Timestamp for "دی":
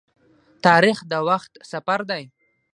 2.09-2.23